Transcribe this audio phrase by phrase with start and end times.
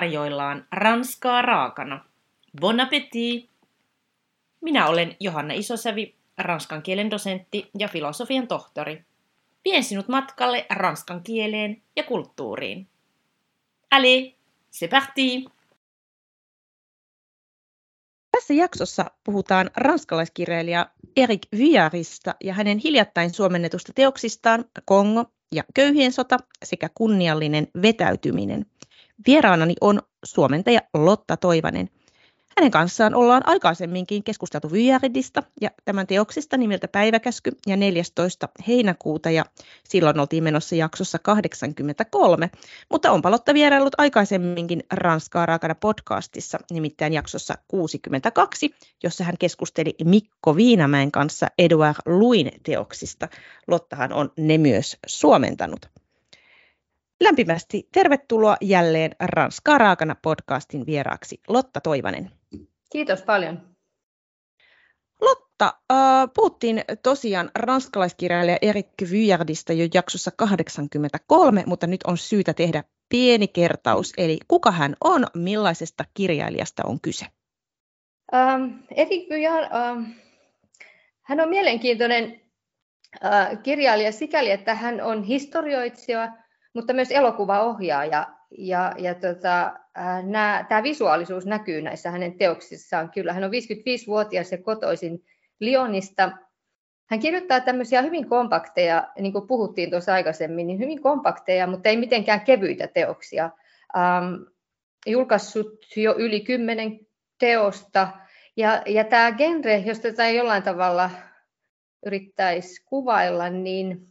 [0.00, 2.04] tarjoillaan ranskaa raakana.
[2.60, 3.50] Bon appétit!
[4.60, 9.04] Minä olen Johanna Isosävi, ranskan kielen dosentti ja filosofian tohtori.
[9.64, 12.88] Vien sinut matkalle ranskan kieleen ja kulttuuriin.
[13.90, 14.32] Allez,
[14.72, 15.44] c'est parti!
[18.32, 20.86] Tässä jaksossa puhutaan ranskalaiskirjailija
[21.16, 28.66] Erik Vyarista ja hänen hiljattain suomennetusta teoksistaan Kongo ja köyhien sota sekä kunniallinen vetäytyminen.
[29.26, 31.88] Vieraanani on suomentaja Lotta Toivanen.
[32.58, 38.48] Hänen kanssaan ollaan aikaisemminkin keskusteltu Vyäridistä ja tämän teoksista nimeltä Päiväkäsky ja 14.
[38.68, 39.44] heinäkuuta ja
[39.84, 42.50] silloin oltiin menossa jaksossa 83,
[42.90, 48.70] mutta on Lotta vierailut aikaisemminkin Ranskaa raakana podcastissa, nimittäin jaksossa 62,
[49.02, 53.28] jossa hän keskusteli Mikko Viinamäen kanssa Edouard Luin teoksista.
[53.66, 55.86] Lottahan on ne myös suomentanut.
[57.20, 62.30] Lämpimästi tervetuloa jälleen Ranskaa raakana podcastin vieraaksi Lotta Toivanen.
[62.92, 63.76] Kiitos paljon.
[65.20, 72.84] Lotta, äh, puhuttiin tosiaan ranskalaiskirjailija Erik Vyardista jo jaksossa 83, mutta nyt on syytä tehdä
[73.08, 74.12] pieni kertaus.
[74.16, 77.26] Eli kuka hän on, millaisesta kirjailijasta on kyse?
[78.34, 78.64] Ähm,
[78.96, 80.10] Erik Vyard, ähm,
[81.22, 82.40] hän on mielenkiintoinen
[83.24, 86.28] äh, kirjailija sikäli, että hän on historioitsija,
[86.74, 88.26] mutta myös elokuvaohjaaja.
[88.58, 89.72] Ja, ja tota,
[90.68, 93.10] tämä visuaalisuus näkyy näissä hänen teoksissaan.
[93.10, 95.24] Kyllä, hän on 55-vuotias ja kotoisin
[95.60, 96.32] Lionista.
[97.10, 101.96] Hän kirjoittaa tämmöisiä hyvin kompakteja, niin kuin puhuttiin tuossa aikaisemmin, niin hyvin kompakteja, mutta ei
[101.96, 103.50] mitenkään kevyitä teoksia.
[103.96, 104.34] Ähm,
[105.06, 107.00] julkaissut jo yli kymmenen
[107.38, 108.08] teosta.
[108.56, 111.10] Ja, ja tämä genre, jos tätä jollain tavalla
[112.06, 114.09] yrittäisi kuvailla, niin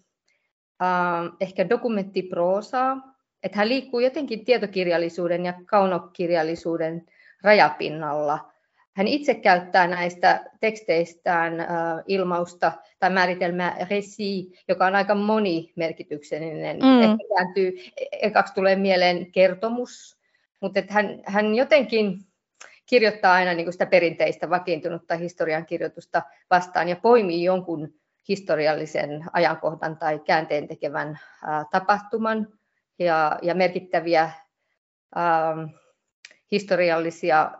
[0.81, 7.05] äh, ehkä dokumenttiproosaa, että hän liikkuu jotenkin tietokirjallisuuden ja kaunokirjallisuuden
[7.43, 8.51] rajapinnalla.
[8.95, 11.67] Hän itse käyttää näistä teksteistään äh,
[12.07, 16.77] ilmausta tai määritelmää resi, joka on aika monimerkityksellinen.
[16.77, 17.01] Mm.
[17.01, 17.71] Ehkä kääntyy,
[18.11, 20.17] ekaksi tulee mieleen kertomus,
[20.59, 22.19] mutta että hän, hän jotenkin
[22.85, 27.93] kirjoittaa aina niin kuin sitä perinteistä vakiintunutta historiankirjoitusta vastaan ja poimii jonkun
[28.29, 31.19] historiallisen ajankohdan tai käänteen tekevän
[31.71, 32.47] tapahtuman
[32.99, 34.31] ja, ja merkittäviä
[35.15, 35.55] ää,
[36.51, 37.51] historiallisia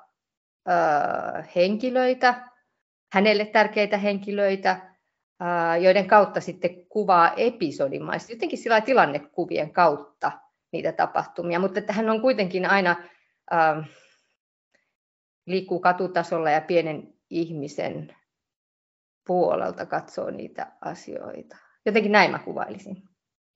[0.65, 2.49] ää, henkilöitä,
[3.13, 4.95] hänelle tärkeitä henkilöitä,
[5.39, 10.31] ää, joiden kautta sitten kuvaa episodimaisesti, jotenkin sillä tilannekuvien kautta
[10.71, 12.95] niitä tapahtumia, mutta että hän on kuitenkin aina
[13.51, 13.83] ää,
[15.45, 18.15] liikkuu katutasolla ja pienen ihmisen
[19.29, 21.57] puolelta katsoo niitä asioita.
[21.85, 23.03] Jotenkin näin mä kuvailisin.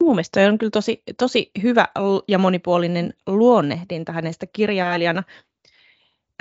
[0.03, 1.87] Mun mielestä on kyllä tosi, tosi hyvä
[2.27, 5.23] ja monipuolinen luonnehdinta hänestä kirjailijana.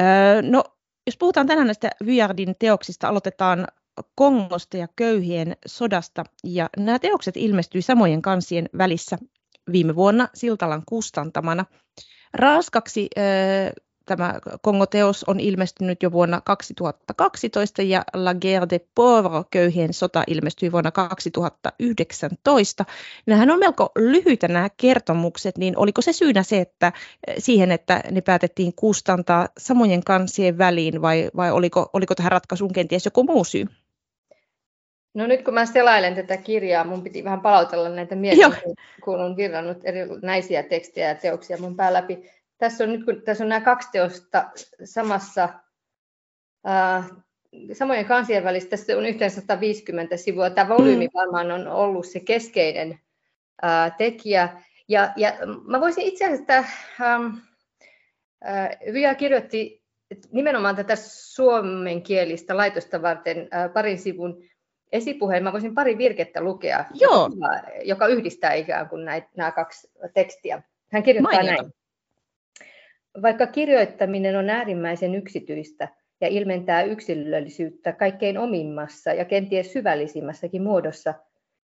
[0.00, 0.64] Öö, no,
[1.06, 3.66] jos puhutaan tänään näistä Vyardin teoksista, aloitetaan
[4.14, 6.24] Kongosta ja köyhien sodasta.
[6.44, 9.18] Ja nämä teokset ilmestyi samojen kansien välissä
[9.72, 11.64] viime vuonna Siltalan kustantamana.
[12.34, 13.08] Raaskaksi
[14.06, 20.72] tämä Kongo-teos on ilmestynyt jo vuonna 2012 ja La Guerre des Pauvres, köyhien sota, ilmestyi
[20.72, 22.84] vuonna 2019.
[23.26, 26.92] Nämähän on melko lyhyitä nämä kertomukset, niin oliko se syynä se, että
[27.38, 33.04] siihen, että ne päätettiin kustantaa samojen kansien väliin vai, vai oliko, oliko tähän ratkaisuun kenties
[33.04, 33.66] joku muu syy?
[35.14, 38.56] No nyt kun mä selailen tätä kirjaa, mun piti vähän palautella näitä mieltä,
[39.04, 43.44] kun on kirjannut erinäisiä tekstejä ja teoksia mun pää läpi tässä on nyt kun tässä
[43.44, 44.50] on nämä kaksi teosta
[44.84, 45.48] samassa
[46.64, 47.04] ää,
[47.72, 50.50] samojen kansien välissä, tässä on yhteensä 150 sivua.
[50.50, 51.10] Tämä volyymi mm.
[51.14, 53.00] varmaan on ollut se keskeinen
[53.62, 54.62] ää, tekijä.
[54.88, 55.32] Ja, ja
[55.66, 56.64] mä voisin itse asiassa,
[57.00, 57.36] ähm,
[58.92, 59.82] Via kirjoitti
[60.32, 64.42] nimenomaan tätä suomenkielistä laitosta varten ää, parin sivun
[64.92, 65.42] esipuheen.
[65.42, 67.30] Mä voisin pari virkettä lukea, Joo.
[67.34, 70.62] Joka, joka yhdistää ikään kuin näitä, nämä kaksi tekstiä.
[70.92, 71.62] Hän kirjoittaa Mainita.
[71.62, 71.74] näin.
[73.22, 75.88] Vaikka kirjoittaminen on äärimmäisen yksityistä
[76.20, 81.14] ja ilmentää yksilöllisyyttä kaikkein omimmassa ja kenties syvällisimmässäkin muodossa,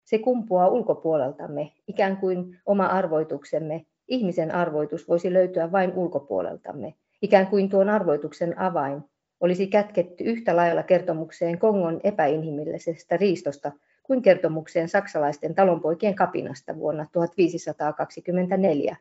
[0.04, 7.68] se kumpuaa ulkopuoleltamme, ikään kuin oma arvoituksemme, ihmisen arvoitus voisi löytyä vain ulkopuoleltamme, ikään kuin
[7.68, 9.02] tuon arvoituksen avain
[9.40, 18.96] olisi kätketty yhtä lailla kertomukseen Kongon epäinhimillisestä riistosta kuin kertomukseen saksalaisten talonpoikien kapinasta vuonna 1524.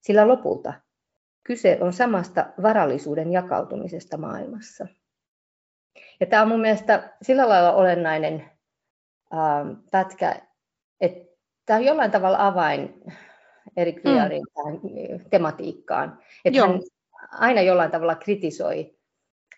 [0.00, 0.72] Sillä lopulta
[1.46, 4.86] Kyse on samasta varallisuuden jakautumisesta maailmassa.
[6.20, 8.50] Ja tämä on mun mielestä sillä lailla olennainen
[9.32, 10.42] ää, pätkä,
[11.00, 13.02] että tämä on jollain tavalla avain
[13.76, 14.52] Erik Vyarin mm.
[14.54, 14.80] tähän
[15.30, 16.18] tematiikkaan.
[16.44, 16.80] Että hän
[17.30, 18.96] aina jollain tavalla kritisoi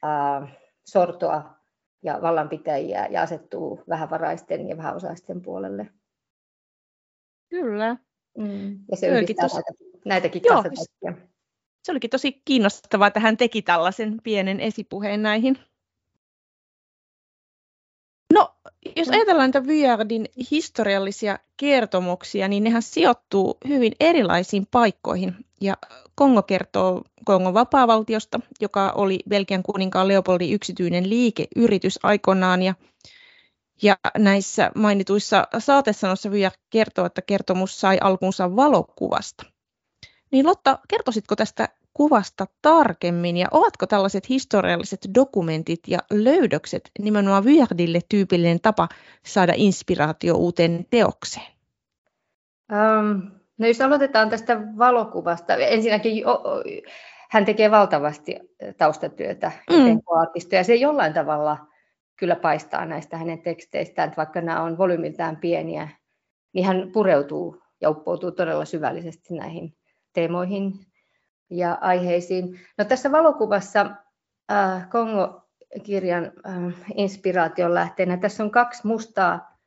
[0.05, 1.59] äh, sortoa
[2.03, 5.87] ja vallanpitäjiä ja asettuu vähävaraisten ja vähäosaisten puolelle.
[7.49, 7.97] Kyllä.
[8.39, 8.79] Mm.
[8.91, 9.55] Ja se yhdistää tosi...
[9.55, 10.63] näitä, näitäkin Joo,
[11.89, 15.59] Se olikin tosi kiinnostavaa, että hän teki tällaisen pienen esipuheen näihin.
[18.33, 18.55] No,
[18.97, 25.35] jos ajatellaan näitä Vyardin historiallisia kertomuksia, niin nehän sijoittuu hyvin erilaisiin paikkoihin.
[25.61, 25.77] Ja
[26.15, 32.63] Kongo kertoo Kongon vapaavaltiosta, joka oli Belgian kuninkaan Leopoldin yksityinen liikeyritys aikoinaan.
[32.63, 32.75] Ja,
[33.83, 39.45] ja näissä mainituissa saatesanoissa Vyard kertoo, että kertomus sai alkunsa valokuvasta.
[40.31, 48.01] Niin Lotta, kertoisitko tästä kuvasta tarkemmin ja ovatko tällaiset historialliset dokumentit ja löydökset nimenomaan Vyardille
[48.09, 48.89] tyypillinen tapa
[49.27, 51.47] saada inspiraatio uuteen teokseen?
[52.73, 56.25] Um, no jos aloitetaan tästä valokuvasta, ensinnäkin
[57.31, 58.37] hän tekee valtavasti
[58.77, 60.01] taustatyötä mm.
[60.53, 61.59] ja se jollain tavalla
[62.17, 65.89] kyllä paistaa näistä hänen teksteistään, että vaikka nämä on volyymiltään pieniä,
[66.53, 69.75] niin hän pureutuu ja uppoutuu todella syvällisesti näihin
[70.13, 70.88] teemoihin
[71.51, 72.61] ja aiheisiin.
[72.79, 73.91] No tässä valokuvassa
[74.53, 79.59] äh, Kongo-kirjan äh, inspiraation lähteenä tässä on kaksi mustaa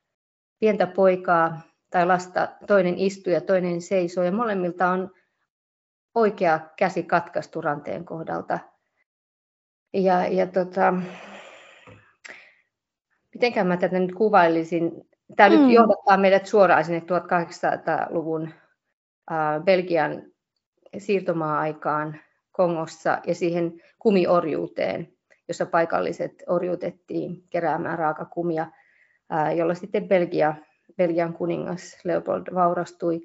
[0.60, 5.10] pientä poikaa tai lasta, toinen istuu ja toinen seisoo ja molemmilta on
[6.14, 8.58] oikea käsi katkaistu ranteen kohdalta.
[9.94, 10.94] Ja, ja tota,
[13.34, 14.92] mitenkään mä tätä nyt kuvailisin.
[15.36, 15.62] Tämä mm.
[15.62, 18.54] nyt johdattaa meidät suoraan sinne 1800-luvun
[19.32, 20.31] äh, Belgian
[20.98, 22.20] siirtomaa-aikaan
[22.52, 25.08] Kongossa ja siihen kumiorjuuteen,
[25.48, 28.66] jossa paikalliset orjuutettiin keräämään raakakumia,
[29.56, 30.54] jolla sitten Belgia,
[30.96, 33.20] Belgian kuningas Leopold vaurastui.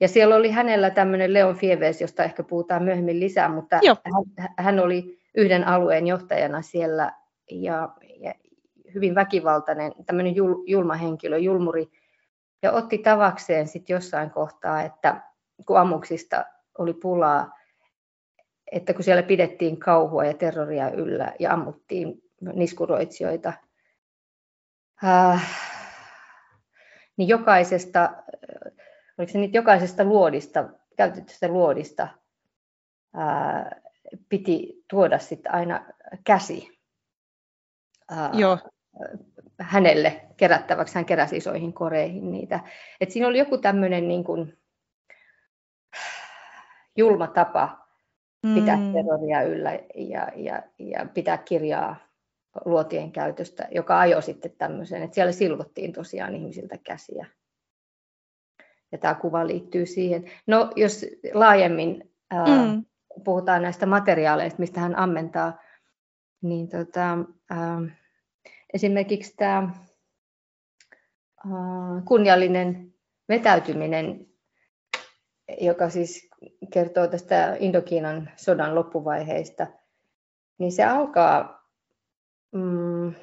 [0.00, 4.78] Ja siellä oli hänellä tämmöinen Leon Fieves, josta ehkä puhutaan myöhemmin lisää, mutta hän, hän
[4.78, 7.12] oli yhden alueen johtajana siellä
[7.50, 7.88] ja,
[8.20, 8.34] ja
[8.94, 11.90] hyvin väkivaltainen, tämmöinen jul, julma henkilö, julmuri,
[12.62, 15.20] ja otti tavakseen sitten jossain kohtaa, että
[15.66, 16.44] kun ammuksista
[16.78, 17.58] oli pulaa,
[18.72, 22.22] että kun siellä pidettiin kauhua ja terroria yllä ja ammuttiin
[22.54, 23.52] niskuroitsijoita,
[25.04, 25.60] äh,
[27.16, 28.12] niin jokaisesta,
[29.18, 32.08] oliko se nyt jokaisesta luodista, käytetystä luodista,
[33.18, 33.82] äh,
[34.28, 35.86] piti tuoda sitten aina
[36.24, 36.78] käsi
[38.12, 38.58] äh, Joo.
[39.60, 40.94] hänelle kerättäväksi.
[40.94, 42.60] Hän keräsi isoihin koreihin niitä.
[43.00, 44.61] Et siinä oli joku tämmöinen niin kuin,
[46.96, 47.82] julma tapa
[48.54, 48.92] pitää mm.
[48.92, 51.96] terroria yllä ja, ja, ja pitää kirjaa
[52.64, 57.26] luotien käytöstä, joka ajoi sitten tämmöiseen, että siellä silvottiin tosiaan ihmisiltä käsiä.
[58.92, 60.30] Ja tämä kuva liittyy siihen.
[60.46, 62.84] No jos laajemmin ää, mm.
[63.24, 65.60] puhutaan näistä materiaaleista, mistä hän ammentaa,
[66.42, 67.18] niin tota,
[67.50, 67.82] ää,
[68.74, 69.70] esimerkiksi tämä
[72.04, 72.94] kunniallinen
[73.28, 74.26] vetäytyminen,
[75.60, 76.30] joka siis
[76.72, 79.66] kertoo tästä Indokiinan sodan loppuvaiheista,
[80.58, 81.68] niin se alkaa
[82.52, 83.14] mm,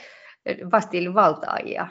[0.70, 1.86] Bastilin valtaajia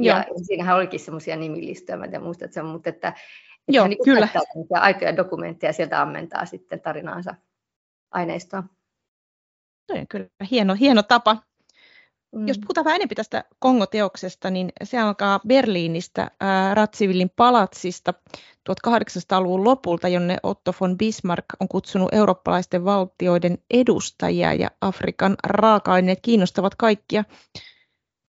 [0.00, 3.20] ja siinähän olikin semmoisia nimilistoja, mä en muistat sen, mutta että, että
[3.68, 4.28] Joo, hän niin kyllä.
[4.70, 7.34] aitoja dokumentteja sieltä ammentaa sitten tarinaansa
[8.10, 8.62] aineistoa.
[9.88, 11.36] No, kyllä hieno, hieno tapa
[12.36, 12.48] Mm.
[12.48, 18.14] Jos puhutaan vähän enemmän tästä Kongo-teoksesta, niin se alkaa Berliinistä ää, Ratsivillin palatsista
[18.70, 26.74] 1800-luvun lopulta, jonne Otto von Bismarck on kutsunut eurooppalaisten valtioiden edustajia ja Afrikan raaka-aineet kiinnostavat
[26.74, 27.24] kaikkia.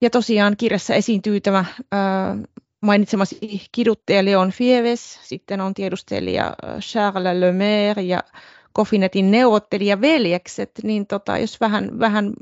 [0.02, 1.64] Ja tosiaan kirjassa esiintyy tämä
[2.80, 3.38] mainitsemasi
[3.72, 8.22] kiduttaja Leon Fieves, sitten on tiedustelija Charles Lemaire ja
[8.72, 12.32] Kofinetin neuvottelija veljekset, niin tota, jos vähän, vähän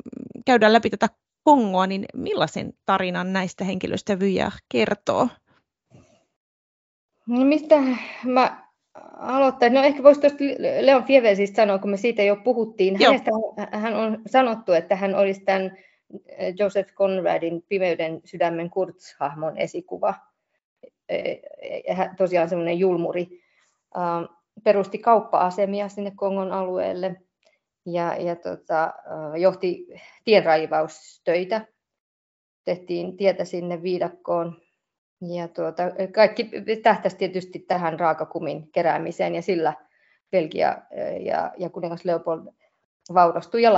[0.47, 1.09] käydään läpi tätä
[1.45, 5.29] Kongoa, niin millaisen tarinan näistä henkilöistä Vyjä kertoo?
[7.27, 7.77] No mistä
[8.25, 8.71] mä
[9.19, 9.75] aloittaisin?
[9.75, 10.45] No ehkä voisi tuosta
[10.81, 12.99] Leon Fievesistä sanoa, kun me siitä jo puhuttiin.
[13.05, 13.31] Hänestä
[13.73, 15.77] hän on sanottu, että hän olisi tämän
[16.59, 20.15] Joseph Conradin Pimeyden sydämen Kurtz-hahmon esikuva.
[22.17, 23.27] Tosiaan semmoinen julmuri.
[24.65, 27.17] Perusti kauppa-asemia sinne Kongon alueelle–
[27.87, 28.95] ja, ja tota,
[29.41, 29.87] johti
[30.25, 31.67] tienraivaustöitä.
[32.65, 34.61] Tehtiin tietä sinne viidakkoon.
[35.37, 35.83] Ja tuota,
[36.15, 36.51] kaikki
[36.83, 39.75] tähtäisi tietysti tähän raakakumin keräämiseen ja sillä
[40.31, 40.83] Belgia
[41.21, 42.47] ja, ja kuningas Leopold
[43.15, 43.73] vaurastui ja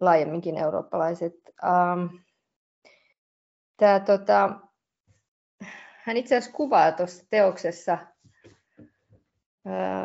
[0.00, 1.34] laajemminkin eurooppalaiset.
[1.64, 2.16] Ähm,
[3.76, 4.60] tää, tota,
[6.04, 7.98] hän itse asiassa kuvaa tuossa teoksessa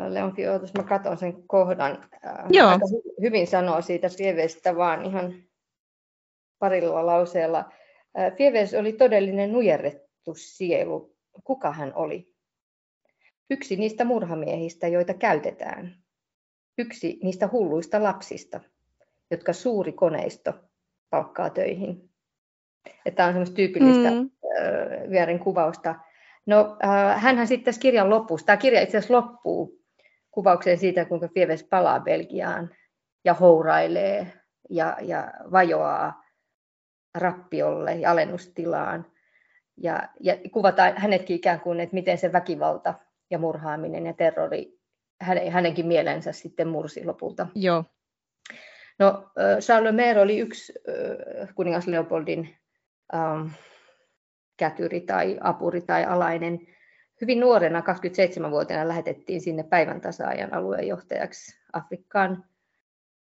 [0.08, 2.08] Leon Fiotus, mä katson sen kohdan.
[2.50, 2.68] Joo.
[2.68, 2.84] Aika
[3.20, 5.34] hyvin sanoo siitä Fievestä vaan ihan
[6.58, 7.72] parilla lauseella.
[8.36, 11.16] Fieves oli todellinen nujerrettu sielu.
[11.44, 12.34] Kuka hän oli?
[13.50, 15.96] Yksi niistä murhamiehistä, joita käytetään.
[16.78, 18.60] Yksi niistä hulluista lapsista,
[19.34, 20.52] jotka suuri koneisto
[21.10, 22.10] palkkaa töihin.
[23.14, 24.30] Tämä on semmoista tyypillistä mm.
[25.10, 25.94] vierin kuvausta
[26.46, 26.76] No,
[27.16, 29.84] hänhän sitten tässä kirjan lopussa, tämä kirja itse asiassa loppuu
[30.30, 32.70] kuvaukseen siitä, kuinka Fieves palaa Belgiaan
[33.24, 34.32] ja hourailee
[34.70, 36.24] ja, ja vajoaa
[37.14, 39.06] rappiolle ja alennustilaan.
[39.76, 42.94] Ja, ja kuvataan hänetkin ikään kuin, että miten se väkivalta
[43.30, 44.78] ja murhaaminen ja terrori
[45.20, 47.46] hänen, hänenkin mielensä sitten mursi lopulta.
[47.54, 47.84] Joo.
[48.98, 50.72] No, Charles Maire oli yksi
[51.54, 52.56] kuningas Leopoldin
[53.14, 53.46] ähm,
[54.56, 56.60] kätyri tai apuri tai alainen.
[57.20, 62.44] Hyvin nuorena, 27-vuotiaana, lähetettiin sinne päivän tasaajan alueenjohtajaksi Afrikkaan.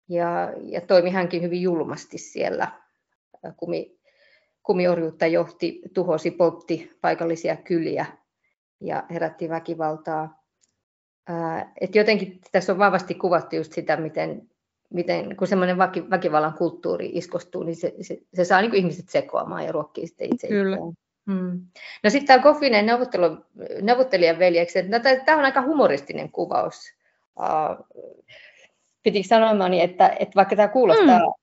[0.10, 2.68] Ja, ja toimi hänkin hyvin julmasti siellä.
[3.58, 4.00] Kumi,
[4.63, 8.06] kumiorjuutta johti, tuhosi, poltti paikallisia kyliä
[8.80, 10.44] ja herätti väkivaltaa.
[11.82, 14.50] et jotenkin tässä on vahvasti kuvattu just sitä, miten,
[14.93, 15.77] miten kun semmoinen
[16.09, 20.47] väkivallan kulttuuri iskostuu, niin se, se, se saa niin ihmiset sekoamaan ja ruokkii sitten itse
[20.47, 20.75] Kyllä.
[20.75, 20.93] Itseään.
[21.31, 21.62] Hmm.
[22.03, 23.38] No sitten tämä neuvottelu,
[23.81, 26.93] neuvottelijan veljeksi, no, tämä on aika humoristinen kuvaus.
[27.39, 28.03] Uh,
[29.03, 31.33] piti sanomaan, että, että vaikka tämä kuulostaa hmm.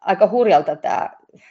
[0.00, 1.10] aika hurjalta tämä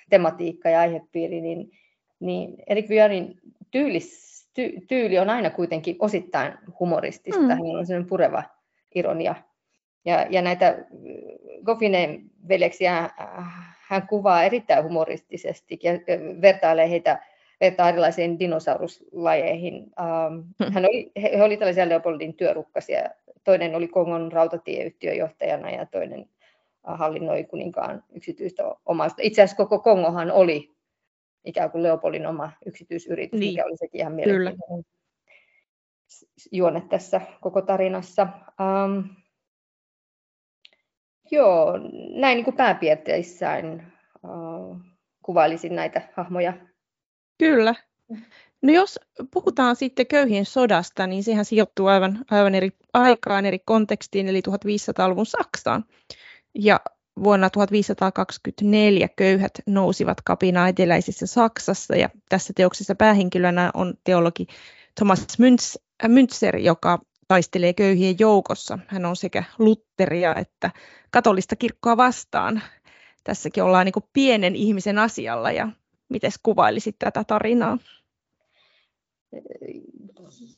[0.10, 1.72] tematiikka ja aihepiiri, niin,
[2.20, 3.40] niin Erik Vyarin
[3.72, 7.40] tyylis, ty, tyyli on aina kuitenkin osittain humoristista.
[7.40, 7.50] Hmm.
[7.50, 8.44] Hänellä on sellainen pureva
[8.96, 9.36] ironia.
[10.10, 10.86] Ja, ja näitä
[11.66, 13.10] Goffinen veljeksiä
[13.80, 15.92] hän kuvaa erittäin humoristisesti ja
[16.42, 17.20] vertailee heitä
[17.62, 19.92] vertaa erilaisiin dinosauruslajeihin.
[20.00, 23.10] Ähm, hän oli, he oli tällaisia Leopoldin työrukkasia.
[23.44, 26.30] Toinen oli Kongon rautatieyhtiön johtajana ja toinen
[26.90, 29.22] äh, hallinnoi kuninkaan yksityistä omasta.
[29.22, 30.72] Itse asiassa koko Kongohan oli
[31.46, 33.52] ikään kuin Leopoldin oma yksityisyritys, niin.
[33.52, 34.86] mikä oli sekin ihan mielenkiintoinen
[36.52, 38.28] juone tässä koko tarinassa.
[38.60, 39.10] Um,
[41.32, 41.78] joo,
[42.16, 43.94] näin niin kuin pääpiirteissään
[44.24, 44.78] uh,
[45.24, 46.54] kuvailisin näitä hahmoja
[47.40, 47.76] Kyllä.
[48.62, 49.00] No jos
[49.34, 55.26] puhutaan sitten köyhien sodasta, niin sehän sijoittuu aivan, aivan eri aikaan, eri kontekstiin, eli 1500-luvun
[55.26, 55.86] Saksaan.
[56.56, 56.80] Ja
[57.24, 64.48] vuonna 1524 köyhät nousivat kapinaa eteläisessä Saksassa, ja tässä teoksessa päähenkilönä on teologi
[64.96, 65.28] Thomas
[66.08, 68.80] Münzer, joka taistelee köyhien joukossa.
[68.88, 70.72] Hän on sekä Lutteria että
[71.12, 72.62] katolista kirkkoa vastaan.
[73.24, 75.70] Tässäkin ollaan niin pienen ihmisen asialla, ja
[76.10, 77.78] Miten kuvailisit tätä tarinaa?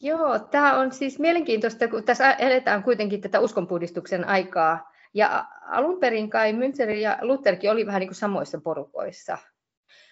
[0.01, 4.91] Joo, tämä on siis mielenkiintoista, kun tässä eletään kuitenkin tätä uskonpuhdistuksen aikaa.
[5.13, 9.37] Ja alun perin kai Münzer ja Lutherkin oli vähän niin kuin samoissa porukoissa.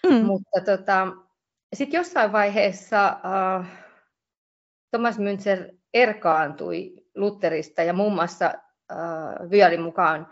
[0.09, 0.25] Mm.
[0.25, 1.07] Mutta tota,
[1.75, 3.65] sitten jossain vaiheessa uh,
[4.91, 8.53] Thomas Münzer erkaantui Lutherista ja muun muassa
[8.91, 10.27] uh, Vyarin mukaan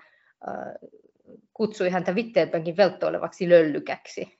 [0.47, 0.89] uh,
[1.53, 4.39] kutsui häntä Wittenbergin velttoilevaksi löllykäksi.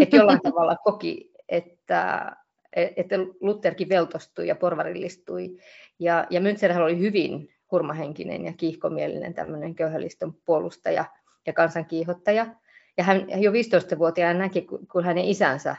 [0.00, 2.32] Että jollain tavalla koki, että,
[2.72, 5.56] että Lutherkin veltostui ja porvarillistui.
[5.98, 11.04] Ja, ja Münzerhän oli hyvin hurmahenkinen ja kiihkomielinen tämmöinen köyhälistön puolustaja
[11.46, 12.44] ja kansankiihottaja.
[12.44, 12.54] Ja
[12.96, 15.76] Ja hän jo 15-vuotiaana näki, kun hänen isänsä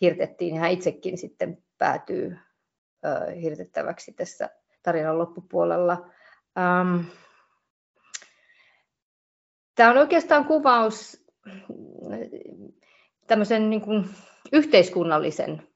[0.00, 2.36] hirtettiin, niin hän itsekin sitten päätyy
[3.42, 4.50] hirtettäväksi tässä
[4.82, 6.10] tarinan loppupuolella.
[6.82, 7.04] Um,
[9.78, 11.26] Tämä on oikeastaan kuvaus
[13.26, 14.08] tämmöisen niin kuin
[14.52, 15.68] yhteiskunnallisen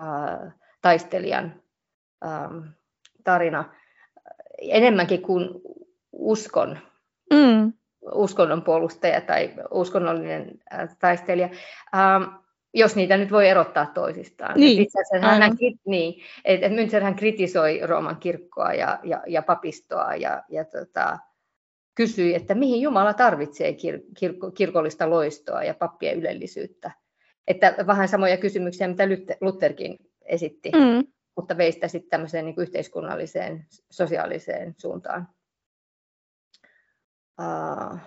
[0.00, 0.52] ää,
[0.82, 1.62] taistelijan
[2.22, 2.50] ää,
[3.24, 3.74] tarina
[4.58, 5.48] enemmänkin kuin
[6.12, 6.78] uskon,
[7.32, 7.72] mm.
[8.12, 11.48] uskonnon puolustaja tai uskonnollinen ää, taistelija.
[11.92, 12.20] Ää,
[12.74, 14.60] jos niitä nyt voi erottaa toisistaan.
[14.60, 14.86] Niin,
[15.20, 20.64] hän, hän, niin että Münzer hän kritisoi Rooman kirkkoa ja, ja, ja papistoa ja, ja
[20.64, 21.18] tota,
[21.94, 26.90] kysyi, että mihin Jumala tarvitsee kir- kir- kirkollista loistoa ja pappien ylellisyyttä.
[27.46, 29.04] Että vähän samoja kysymyksiä, mitä
[29.40, 31.12] Lutherkin esitti, mm.
[31.36, 35.28] mutta veistä sitten tämmöiseen niin yhteiskunnalliseen, sosiaaliseen suuntaan.
[37.40, 37.98] Uh,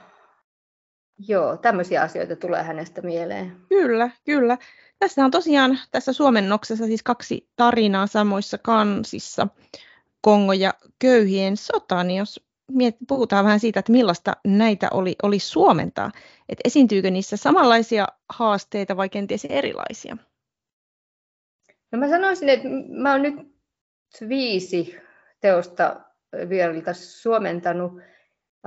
[1.28, 3.58] joo, tämmöisiä asioita tulee hänestä mieleen.
[3.70, 4.58] Kyllä, kyllä.
[5.00, 9.48] Tässä on tosiaan tässä suomennoksessa siis kaksi tarinaa samoissa kansissa.
[10.22, 15.40] Kongo ja köyhien sota, niin jos miet, puhutaan vähän siitä, että millaista näitä oli, oli
[15.40, 16.12] suomentaa.
[16.50, 20.18] Et esiintyykö niissä samanlaisia haasteita vai kenties erilaisia?
[21.92, 23.36] No mä sanoisin, että mä oon nyt
[24.30, 24.96] viisi
[25.40, 26.02] teosta
[26.50, 27.92] vieriltä suomentanut.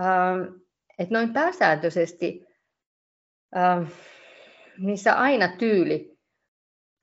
[0.00, 0.54] Ähm,
[0.98, 2.45] että noin pääsääntöisesti
[3.56, 3.82] ähm,
[4.78, 6.16] niissä aina tyyli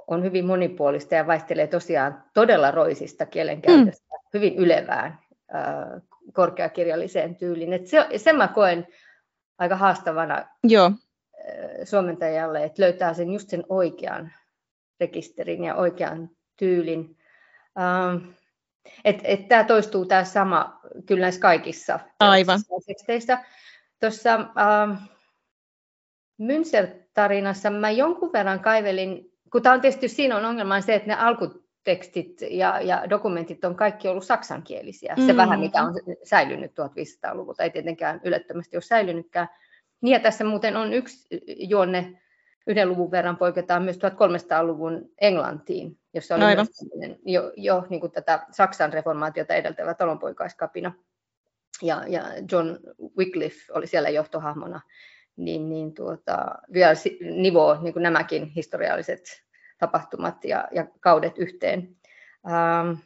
[0.08, 4.30] on hyvin monipuolista ja vaihtelee tosiaan todella roisista kielenkäytöstä mm.
[4.34, 5.20] hyvin ylevään
[5.56, 6.02] äh,
[6.34, 7.74] korkeakirjalliseen tyyliin.
[7.74, 8.88] Et se, sen mä koen
[9.58, 10.92] aika haastavana Joo.
[11.84, 14.32] suomentajalle, että löytää sen just sen oikean
[15.00, 17.18] rekisterin ja oikean tyylin.
[17.80, 18.30] Ähm,
[19.06, 22.60] et, et tämä toistuu tämä sama kyllä näissä kaikissa Aivan.
[22.88, 23.44] teksteissä.
[24.00, 25.04] Tuossa ähm,
[26.44, 31.16] Münzer-tarinassa mä jonkun verran kaivelin, kun tämä on tietysti siinä on ongelma se, että ne
[31.16, 35.16] alku, tekstit ja, ja dokumentit on kaikki ollut saksankielisiä.
[35.26, 35.38] Se mm.
[35.38, 39.48] vähän, mikä on säilynyt 1500-luvulta, ei tietenkään ylettömästi ole säilynytkään.
[40.02, 41.28] Niin ja tässä muuten on yksi
[41.58, 42.22] juonne,
[42.68, 46.68] yhden luvun verran poiketaan myös 1300-luvun Englantiin, jossa oli Aivan.
[47.26, 50.94] jo, jo niin kuin tätä Saksan reformaatiota edeltävä talonpoikaiskapina.
[51.82, 52.78] Ja, ja John
[53.18, 54.82] Wycliffe oli siellä johtohahmona,
[55.36, 59.44] niin, niin tuota, vielä nivoo niin kuin nämäkin historialliset
[59.80, 61.96] tapahtumat ja, ja kaudet yhteen.
[62.48, 63.00] Ähm,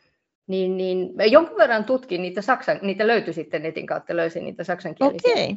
[0.48, 5.32] niin, niin jonkun verran tutkin niitä, saksan, niitä löytyi sitten netin kautta, löysin niitä saksankielisiä.
[5.32, 5.56] Okay.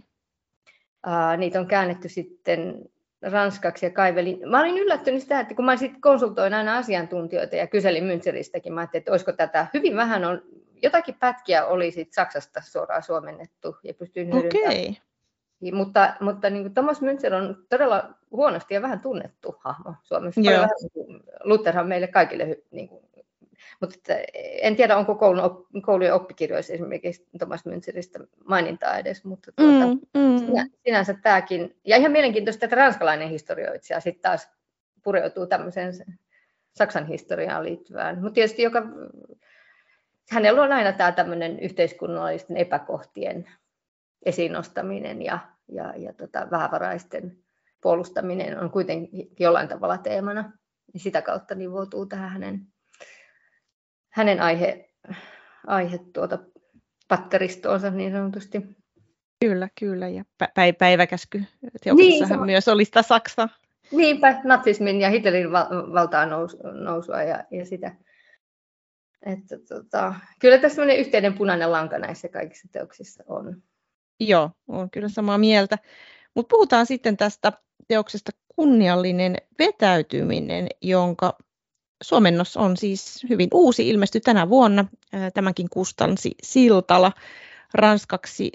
[1.07, 2.85] Äh, niitä on käännetty sitten
[3.23, 4.49] ranskaksi ja kaivelin.
[4.49, 8.89] Mä olin yllättynyt sitä, että kun mä sitten konsultoin aina asiantuntijoita ja kyselin Münzeristäkin, mä
[8.95, 10.43] että olisiko tätä, hyvin vähän on,
[10.83, 14.71] jotakin pätkiä oli sit Saksasta suoraan suomennettu ja pystyin hyödyntämään.
[14.71, 15.10] Okay.
[15.73, 20.41] Mutta, mutta niin kuin Thomas Münzer on todella huonosti ja vähän tunnettu hahmo Suomessa.
[20.41, 20.55] Joo.
[20.55, 23.05] Vähän, niin Lutherhan meille kaikille, niin kuin,
[23.81, 24.25] mutta että
[24.63, 30.39] en tiedä, onko koulun, koulujen oppikirjoissa esimerkiksi Thomas Münzeristä mainintaa edes, mutta tuota, mm, mm.
[30.39, 34.51] Sinä, sinänsä tämäkin, ja ihan mielenkiintoista, että ranskalainen historioitsija sitten taas
[35.03, 35.93] pureutuu tämmöiseen
[36.73, 38.83] Saksan historiaan liittyvään, mutta tietysti joka,
[40.31, 43.49] hänellä on aina tämä tämmöinen yhteiskunnallisten epäkohtien
[44.23, 47.37] esiin nostaminen ja, ja, ja tota, vähävaraisten
[47.83, 50.53] puolustaminen on kuitenkin jollain tavalla teemana.
[50.95, 52.67] Ja sitä kautta nivoutuu tähän hänen,
[54.11, 54.91] hänen aihe,
[55.67, 56.39] aihe tuota
[57.09, 58.63] patteristoonsa niin sanotusti.
[59.45, 60.09] Kyllä, kyllä.
[60.09, 61.43] Ja pä- päiväkäsky
[61.85, 63.49] teoksessahan niin, myös oli sitä Saksaa.
[63.93, 66.29] Niinpä, natsismin ja Hitlerin val- valtaan
[66.85, 67.95] nousua ja, ja sitä.
[69.27, 73.63] Että, tota, kyllä tässä yhteinen punainen lanka näissä kaikissa teoksissa on.
[74.21, 75.79] Joo, olen kyllä samaa mieltä.
[76.35, 77.53] Mutta puhutaan sitten tästä
[77.89, 81.39] teoksesta kunniallinen vetäytyminen, jonka
[82.03, 84.85] suomennos on siis hyvin uusi, ilmestyi tänä vuonna.
[85.35, 87.13] Tämänkin kustansi Siltala.
[87.75, 88.53] Ranskaksi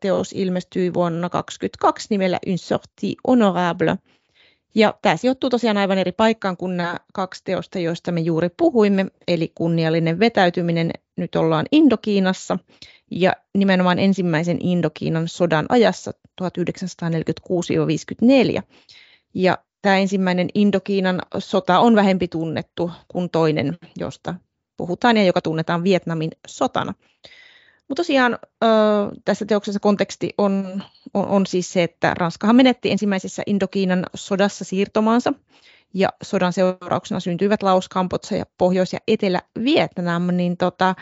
[0.00, 3.98] teos ilmestyi vuonna 2022 nimellä Une sortie honorable.
[4.78, 9.06] Ja tämä sijoittuu tosiaan aivan eri paikkaan kuin nämä kaksi teosta, joista me juuri puhuimme,
[9.28, 10.90] eli kunniallinen vetäytyminen.
[11.16, 12.58] Nyt ollaan Indokiinassa
[13.10, 16.12] ja nimenomaan ensimmäisen Indokiinan sodan ajassa
[16.42, 18.62] 1946-54.
[19.34, 24.34] Ja tämä ensimmäinen Indokiinan sota on vähempi tunnettu kuin toinen, josta
[24.76, 26.94] puhutaan ja joka tunnetaan Vietnamin sotana.
[27.88, 28.38] Mutta tosiaan
[29.24, 30.82] tässä teoksessa konteksti on,
[31.14, 35.32] on, on siis se, että Ranskahan menetti ensimmäisessä Indokiinan sodassa siirtomaansa
[35.94, 40.94] ja sodan seurauksena syntyivät Laos, Kambodsa ja Pohjois- ja Etelä-Vietnam, niin tota,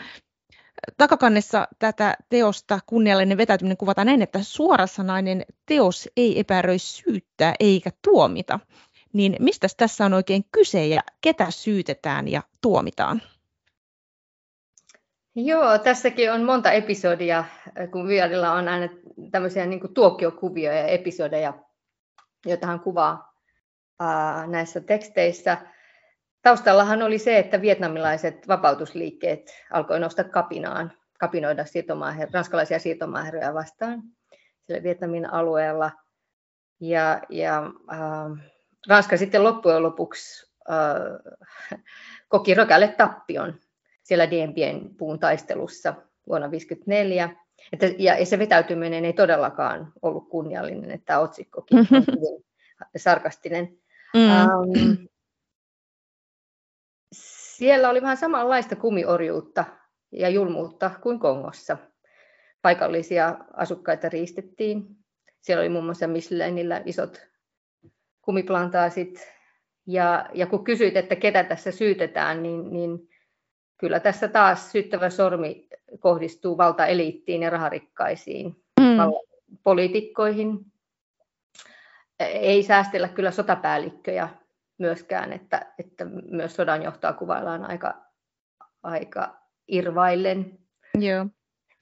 [0.97, 8.59] Takakannessa tätä teosta kunniallinen vetäytyminen kuvataan näin, että suorasanainen teos ei epäröi syyttää eikä tuomita.
[9.13, 13.21] Niin mistä tässä on oikein kyse ja ketä syytetään ja tuomitaan?
[15.39, 17.43] Joo, tässäkin on monta episodia,
[17.91, 18.89] kun Viarilla on aina
[19.31, 21.53] tämmöisiä niin kuin tuokiokuvioja ja episodeja,
[22.45, 23.33] joita hän kuvaa
[23.99, 25.57] ää, näissä teksteissä.
[26.41, 34.03] Taustallahan oli se, että vietnamilaiset vapautusliikkeet alkoi nousta kapinaan, kapinoida siirtomaaher, ranskalaisia siirtomaaherroja vastaan
[34.63, 35.91] sillä Vietnamin alueella.
[36.79, 38.47] Ja, ja äh,
[38.87, 41.33] Ranska sitten loppujen lopuksi äh,
[42.27, 43.59] koki rökälle tappion
[44.07, 45.89] siellä Dien puun taistelussa
[46.27, 47.29] vuonna 1954.
[47.73, 52.45] Että, ja se vetäytyminen ei todellakaan ollut kunniallinen, että tämä otsikkokin on hyvin
[52.97, 53.77] sarkastinen.
[54.13, 54.29] Mm.
[54.29, 55.07] Um,
[57.13, 59.65] siellä oli vähän samanlaista kumiorjuutta
[60.11, 61.77] ja julmuutta kuin Kongossa.
[62.61, 64.85] Paikallisia asukkaita riistettiin.
[65.41, 67.21] Siellä oli muun muassa Michelinillä isot
[68.21, 69.27] kumiplantaasit.
[69.87, 73.09] Ja, ja kun kysyit, että ketä tässä syytetään, niin, niin
[73.77, 75.67] kyllä tässä taas syyttävä sormi
[75.99, 78.97] kohdistuu valtaeliittiin ja raharikkaisiin mm.
[79.63, 80.59] poliitikkoihin.
[82.19, 84.29] Ei säästellä kyllä sotapäällikköjä
[84.77, 87.95] myöskään, että, että myös sodan johtaa kuvaillaan aika,
[88.83, 89.37] aika
[89.67, 90.59] irvaillen.
[90.99, 91.25] Joo.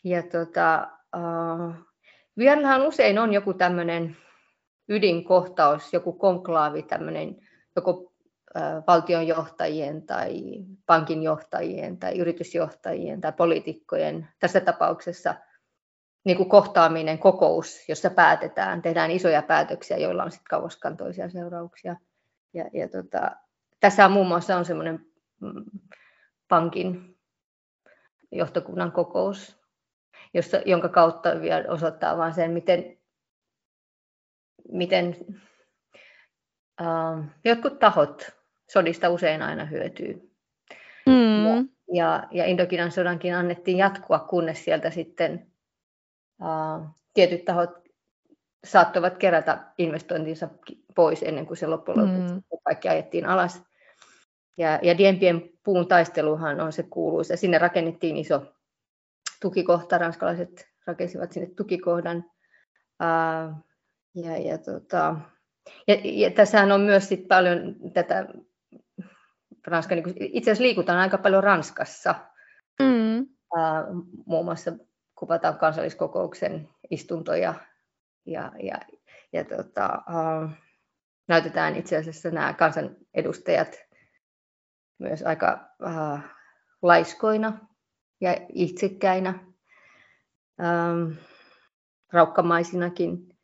[0.03, 1.73] Ja tota, uh,
[2.37, 4.17] vielähän usein on joku tämmöinen
[4.89, 7.35] ydinkohtaus, joku konklaavi, tämmöinen
[7.75, 8.14] joko
[8.87, 10.43] valtionjohtajien tai
[10.85, 15.35] pankinjohtajien tai yritysjohtajien tai poliitikkojen, tässä tapauksessa
[16.23, 21.95] niin kuin kohtaaminen, kokous, jossa päätetään, tehdään isoja päätöksiä, joilla on sitten kauaskantoisia seurauksia.
[22.53, 23.31] Ja, ja tota,
[23.79, 25.05] tässä muun muassa on semmoinen
[25.41, 25.65] mm,
[26.47, 27.17] pankin
[28.31, 29.59] johtokunnan kokous,
[30.33, 32.97] jossa, jonka kautta vielä osoittaa vain sen, miten,
[34.71, 35.15] miten
[36.81, 38.34] uh, jotkut tahot
[38.71, 40.31] sodista usein aina hyötyy.
[41.05, 41.45] Mm.
[41.45, 45.47] Ja, ja, ja Indokinan sodankin annettiin jatkua, kunnes sieltä sitten
[46.41, 47.69] uh, tietyt tahot
[48.65, 50.49] saattoivat kerätä investointinsa
[50.95, 52.41] pois ennen kuin se loppujen lopuksi mm.
[52.63, 53.63] kaikki ajettiin alas.
[54.57, 57.37] Ja, ja Diempien puun taisteluhan on se kuuluisa.
[57.37, 58.41] Sinne rakennettiin iso
[59.41, 62.25] tukikohta, ranskalaiset rakensivat sinne tukikohdan.
[63.03, 63.65] Uh,
[64.15, 65.15] ja, ja, tota,
[65.87, 68.27] ja, ja tässähän on myös sit paljon tätä
[69.67, 72.15] Ranska, niin itse asiassa liikutaan aika paljon Ranskassa.
[72.79, 73.19] Mm.
[73.19, 74.71] Uh, muun muassa
[75.15, 77.53] kuvataan kansalliskokouksen istuntoja
[78.25, 78.79] ja, ja,
[79.33, 80.49] ja tota, uh,
[81.27, 83.75] näytetään itse asiassa nämä kansanedustajat
[84.99, 86.19] myös aika uh,
[86.81, 87.59] laiskoina
[88.21, 89.39] ja itsekkäinä,
[90.59, 91.15] um,
[92.13, 93.35] raukkamaisinakin.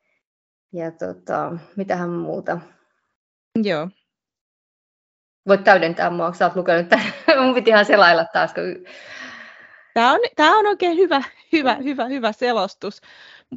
[0.73, 2.60] Ja tota, mitähän muuta.
[3.63, 3.89] Joo.
[5.47, 7.13] Voit täydentää mua, kun sä oot lukenut tämän.
[7.45, 8.54] Mun piti ihan selailla taas.
[8.54, 8.63] Kun...
[9.93, 13.01] Tämä on, tämä on oikein hyvä, hyvä, hyvä, hyvä selostus.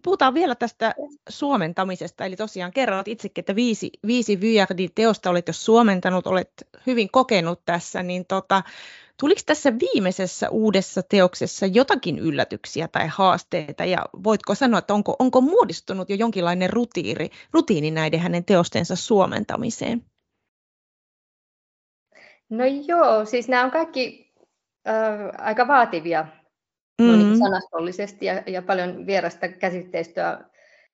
[0.02, 0.94] Puhutaan vielä tästä
[1.28, 6.50] suomentamisesta, eli tosiaan kerroit itsekin, että viisi, viisi Vyjardin teosta olet jo suomentanut, olet
[6.86, 8.62] hyvin kokenut tässä, niin tota,
[9.20, 15.40] tuliko tässä viimeisessä uudessa teoksessa jotakin yllätyksiä tai haasteita, ja voitko sanoa, että onko, onko
[15.40, 20.04] muodistunut jo jonkinlainen rutiiri, rutiini näiden hänen teostensa suomentamiseen?
[22.56, 24.32] No joo, siis nämä on kaikki
[24.88, 27.12] äh, aika vaativia mm-hmm.
[27.12, 30.44] no niin sanastollisesti ja, ja paljon vierasta käsitteistöä,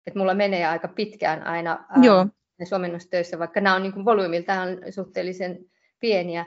[0.06, 2.26] että mulla menee aika pitkään aina äh, Joo.
[2.68, 5.58] suomennostöissä, vaikka nämä on niin volyymiltaan suhteellisen
[6.00, 6.46] pieniä.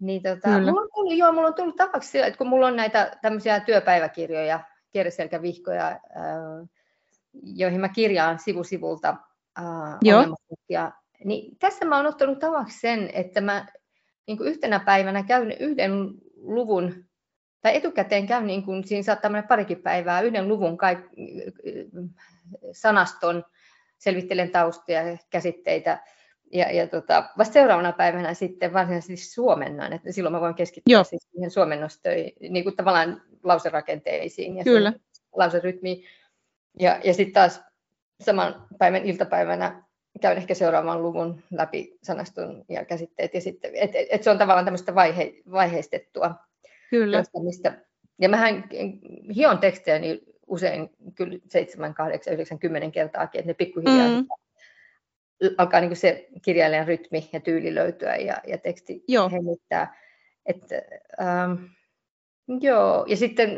[0.00, 3.18] Niin tota, mulla, on tullut, joo, mulla on tullut tavaksi, että kun mulla on näitä
[3.22, 6.68] tämmöisiä työpäiväkirjoja, kierreselkävihkoja, äh,
[7.42, 9.16] joihin mä kirjaan sivusivulta
[9.58, 9.98] äh,
[11.24, 13.66] niin tässä mä oon ottanut tavaksi sen, että mä
[14.26, 15.92] niin kuin yhtenä päivänä käyn yhden
[16.36, 17.04] luvun
[17.60, 20.98] tai etukäteen käyn, niin kuin, siinä saattaa mennä parikin päivää, yhden luvun kaik,
[22.72, 23.44] sanaston,
[23.98, 26.02] selvittelen taustoja ja käsitteitä,
[26.52, 31.04] ja, ja tota, vasta seuraavana päivänä sitten varsinaisesti suomennan, että silloin mä voin keskittyä Joo.
[31.04, 34.92] siis siihen suomennostöihin, niin kuin tavallaan lauserakenteisiin ja Kyllä.
[35.32, 36.04] lauserytmiin.
[36.78, 37.60] Ja, ja sitten taas
[38.20, 39.82] saman päivän iltapäivänä
[40.20, 44.38] käyn ehkä seuraavan luvun läpi sanaston ja käsitteet, ja sitten, et, et, et se on
[44.38, 46.34] tavallaan tämmöistä vaihe, vaiheistettua
[46.92, 47.22] Kyllä.
[48.20, 48.64] Ja mähän
[49.34, 54.26] hion tekstejä niin usein kyllä 7, 8, 9, 10 kertaakin, että ne pikkuhiljaa mm.
[55.58, 59.30] alkaa niin se kirjailijan rytmi ja tyyli löytyä ja, ja teksti Joo.
[59.30, 59.96] hengittää.
[60.46, 60.62] Et,
[61.20, 61.64] ähm,
[62.60, 63.50] Joo, ja sitten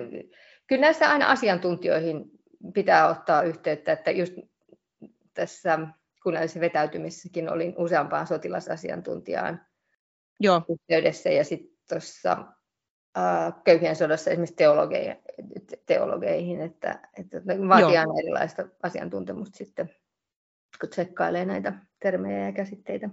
[0.66, 2.24] kyllä näissä aina asiantuntijoihin
[2.74, 4.34] pitää ottaa yhteyttä, että just
[5.34, 5.78] tässä
[6.24, 9.60] kunnallisessa vetäytymisessäkin olin useampaan sotilasasiantuntijaan
[10.40, 10.62] Joo.
[10.68, 12.44] yhteydessä ja sitten tuossa
[13.64, 15.16] köyhien sodassa esimerkiksi teologeihin,
[15.86, 19.90] teologeihin että, että vaatii aina erilaista asiantuntemusta sitten,
[20.80, 23.10] kun tsekkailee näitä termejä ja käsitteitä.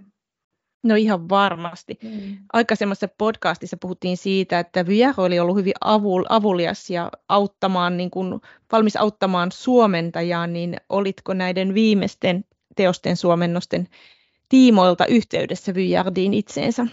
[0.82, 1.98] No ihan varmasti.
[2.02, 2.36] Mm.
[2.52, 8.40] Aikaisemmassa podcastissa puhuttiin siitä, että Vyär oli ollut hyvin avul, avulias ja auttamaan, niin kuin,
[8.72, 12.44] valmis auttamaan suomentajaa, niin olitko näiden viimeisten
[12.76, 13.88] teosten suomennosten
[14.48, 16.86] tiimoilta yhteydessä Vyärdiin itseensä?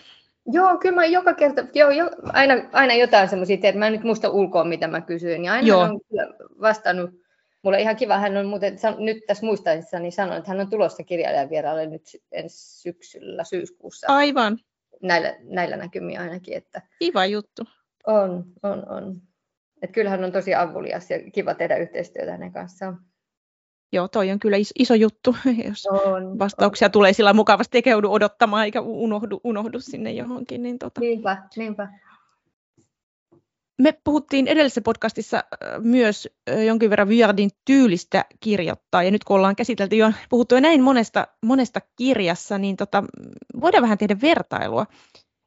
[0.51, 4.03] Joo, kyllä mä joka kerta, joo, jo, aina, aina jotain semmoisia, että mä en nyt
[4.03, 5.81] muista ulkoa, mitä mä kysyin, ja aina joo.
[5.81, 5.99] on
[6.61, 7.09] vastannut,
[7.61, 11.03] mulle ihan kiva, hän on muuten, nyt tässä muistaessa, niin sanoin, että hän on tulossa
[11.03, 14.07] kirjailijan vieraalle nyt ensi syksyllä, syyskuussa.
[14.09, 14.57] Aivan.
[15.01, 16.57] Näillä, näillä näkymiä ainakin.
[16.57, 17.63] Että kiva juttu.
[18.07, 19.21] On, on, on.
[19.81, 23.08] Että kyllähän on tosi avulias ja kiva tehdä yhteistyötä hänen kanssaan.
[23.91, 25.35] Joo, toi on kyllä iso, iso juttu,
[25.67, 26.91] jos on, vastauksia on.
[26.91, 30.63] tulee sillä mukavasti eikä joudu odottamaan eikä unohdu, unohdu sinne johonkin.
[30.63, 31.01] Niin tota.
[31.01, 31.87] Niinpä, niinpä.
[33.81, 35.43] Me puhuttiin edellisessä podcastissa
[35.79, 36.29] myös
[36.65, 41.27] jonkin verran Vyardin tyylistä kirjoittaa, ja nyt kun ollaan käsitelty jo, puhuttu jo näin monesta,
[41.45, 43.03] monesta kirjassa, niin tota,
[43.61, 44.85] voidaan vähän tehdä vertailua.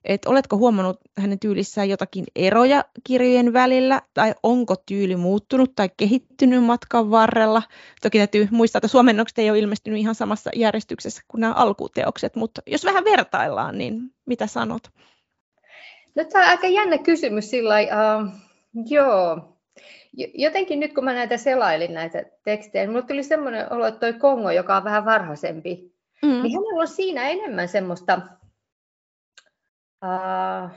[0.04, 6.64] Et oletko huomannut hänen tyylissään jotakin eroja kirjojen välillä, tai onko tyyli muuttunut tai kehittynyt
[6.64, 7.62] matkan varrella?
[8.02, 12.62] Toki täytyy muistaa, että suomennokset ei ole ilmestynyt ihan samassa järjestyksessä kuin nämä alkuteokset, mutta
[12.66, 14.82] jos vähän vertaillaan, niin mitä sanot?
[16.14, 18.28] No, tämä on aika jännä kysymys sillä uh,
[18.86, 19.48] joo.
[20.34, 24.12] Jotenkin nyt kun mä näitä selailin näitä tekstejä, niin mulle tuli semmoinen olo, että toi
[24.12, 26.28] Kongo, joka on vähän varhaisempi, mm.
[26.28, 28.20] niin hänellä on siinä enemmän semmoista
[30.02, 30.70] uh,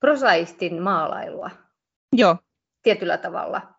[0.00, 1.50] prosaistin maalailua.
[2.16, 2.36] Joo.
[2.82, 3.74] Tietyllä tavalla.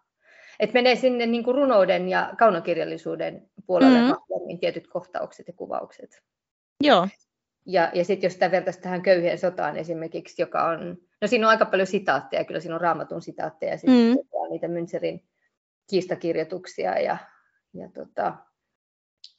[0.60, 4.08] Et menee sinne niin kuin runouden ja kaunokirjallisuuden puolelle mm.
[4.08, 6.22] vahvemmin tietyt kohtaukset ja kuvaukset.
[6.84, 7.08] Joo.
[7.66, 11.50] Ja, ja sitten jos sitä vertaisi tähän köyhien sotaan esimerkiksi, joka on, no siinä on
[11.50, 14.50] aika paljon sitaatteja, kyllä siinä on raamatun sitaatteja, ja sitten mm.
[14.50, 15.24] niitä Münzerin
[15.90, 17.18] kiistakirjoituksia ja,
[17.74, 18.34] ja tota,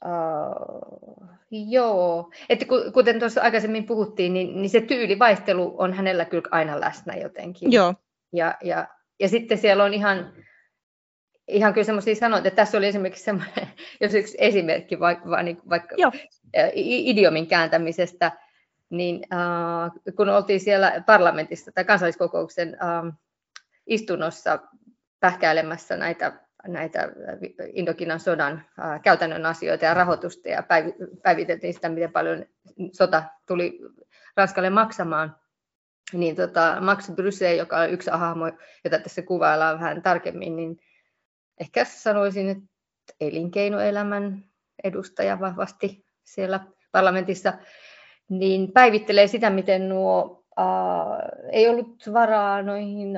[0.05, 6.79] Uh, joo, että kuten tuossa aikaisemmin puhuttiin, niin, niin se tyylivaihtelu on hänellä kyllä aina
[6.79, 7.71] läsnä jotenkin.
[7.71, 7.93] Joo.
[8.33, 8.87] Ja, ja,
[9.19, 10.33] ja sitten siellä on ihan,
[11.47, 13.67] ihan kyllä semmoisia sanoja, että tässä oli esimerkiksi semmoinen,
[14.01, 15.29] jos yksi esimerkki vaikka,
[15.69, 16.11] vaikka Joo.
[16.75, 18.31] idiomin kääntämisestä,
[18.89, 23.13] niin uh, kun oltiin siellä parlamentissa tai kansalliskokouksen uh,
[23.87, 24.59] istunnossa
[25.19, 26.33] pähkäilemässä näitä
[26.67, 27.09] näitä
[27.73, 28.65] Indokinan sodan
[29.03, 30.63] käytännön asioita ja rahoitusta ja
[31.23, 32.45] päiviteltiin sitä, miten paljon
[32.91, 33.79] sota tuli
[34.37, 35.35] Ranskalle maksamaan.
[36.13, 38.45] Niin tota, Max Brysse, joka on yksi hahmo,
[38.83, 40.77] jota tässä kuvaillaan vähän tarkemmin, niin
[41.59, 42.63] ehkä sanoisin, että
[43.21, 44.43] elinkeinoelämän
[44.83, 46.59] edustaja vahvasti siellä
[46.91, 47.53] parlamentissa,
[48.29, 50.65] niin päivittelee sitä, miten nuo äh,
[51.51, 53.17] ei ollut varaa noihin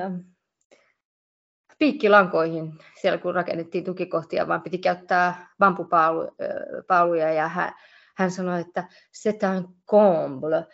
[1.78, 7.72] piikkilankoihin siellä, kun rakennettiin tukikohtia, vaan piti käyttää bambupauluja ja hän,
[8.16, 8.84] hän sanoi, että
[9.16, 10.66] c'est un comble.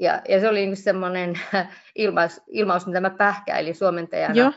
[0.00, 1.40] Ja, ja se oli niin semmoinen
[1.94, 4.34] ilmaus, ilmaus, mitä mä pähkäilin suomentajana.
[4.34, 4.52] Joo.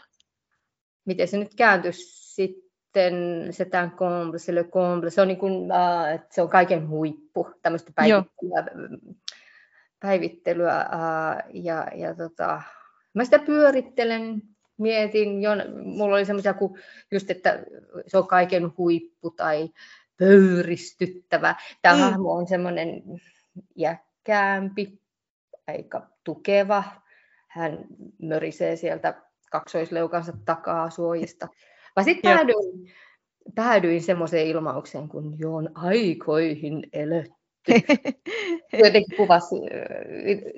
[1.05, 3.13] Miten se nyt kääntyi sitten,
[3.49, 5.09] c'est un comble, c'est le comble.
[5.09, 8.63] Se on, niin kuin, uh, että se on kaiken huippu, tämmöistä päivittelyä.
[9.99, 12.61] päivittelyä uh, ja, ja tota,
[13.13, 14.41] mä sitä pyörittelen
[14.79, 15.51] mietin, jo,
[15.83, 16.79] mulla oli semmoisia kuin
[17.11, 17.63] just, että
[18.07, 19.69] se on kaiken huippu tai
[20.17, 21.55] pöyristyttävä.
[21.81, 22.01] Tämä mm.
[22.01, 23.03] hahmo on semmoinen
[23.75, 25.01] jäkkäämpi,
[25.67, 26.83] aika tukeva.
[27.47, 27.85] Hän
[28.21, 31.47] mörisee sieltä kaksoisleukansa takaa suojista.
[31.95, 32.93] Mä sitten päädyin,
[33.55, 37.38] päädyin semmoiseen ilmaukseen, kun joon aikoihin elöt
[38.73, 39.55] jotenkin kuvasi,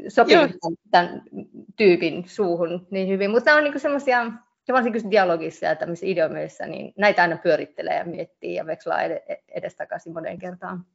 [0.07, 0.37] sopii
[0.91, 1.21] tämän
[1.77, 3.31] tyypin suuhun niin hyvin.
[3.31, 4.31] Mutta on niin semmoisia,
[4.71, 8.99] varsinkin dialogissa ja tämmöisissä idiomeissa, niin näitä aina pyörittelee ja miettii ja vekslaa
[9.47, 10.85] edestakaisin monen kertaan.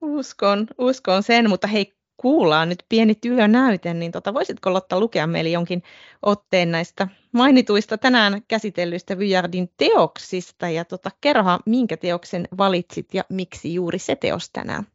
[0.00, 5.50] Uskon, uskon sen, mutta hei, kuullaan nyt pieni työnäyte, niin tota, voisitko Lotta lukea meille
[5.50, 5.82] jonkin
[6.22, 13.74] otteen näistä mainituista tänään käsitellyistä Vyjardin teoksista ja tota, kerrohan, minkä teoksen valitsit ja miksi
[13.74, 14.86] juuri se teos tänään?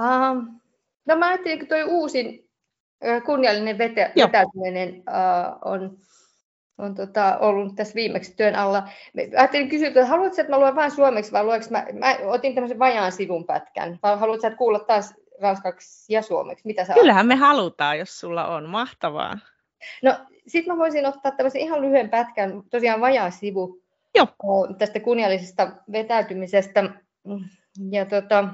[0.00, 0.60] Uh,
[1.06, 2.50] no mä ajattelin, että tuo uusin
[3.26, 5.96] kunniallinen vetä, vetäytyminen uh, on,
[6.78, 8.82] on tota, ollut tässä viimeksi työn alla.
[9.14, 12.54] Mä ajattelin kysyä, että haluatko, että mä luen vain suomeksi vai luenko mä, mä otin
[12.54, 16.66] tämmöisen vajaan sivun pätkän, vai haluatko, että kuulla taas ranskaksi ja suomeksi?
[16.66, 18.68] Mitä sä Kyllähän me halutaan, jos sulla on.
[18.68, 19.38] Mahtavaa.
[20.02, 23.82] No sitten mä voisin ottaa tämmöisen ihan lyhyen pätkän, tosiaan vajaa sivu
[24.14, 24.28] Joo.
[24.78, 26.84] tästä kunniallisesta vetäytymisestä.
[27.90, 28.48] Ja tota,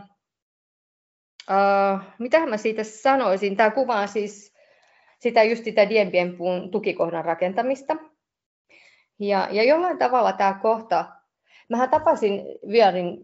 [1.50, 3.56] uh, mitähän mä siitä sanoisin?
[3.56, 4.54] Tämä kuvaa siis
[5.18, 7.96] sitä just sitä Dien Bien Phu'n tukikohdan rakentamista.
[9.18, 11.04] Ja, ja jollain tavalla tämä kohta,
[11.68, 13.18] mähän tapasin Vierin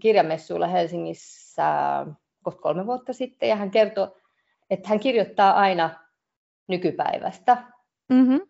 [0.00, 1.64] kirjamessuilla Helsingissä
[2.42, 4.08] kohta kolme vuotta sitten, ja hän kertoi,
[4.70, 5.90] että hän kirjoittaa aina
[6.68, 7.56] nykypäivästä
[8.08, 8.40] mm-hmm.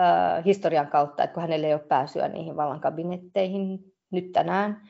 [0.00, 3.78] äh, historian kautta, että kun hänelle ei ole pääsyä niihin vallan kabinetteihin
[4.10, 4.80] nyt tänään,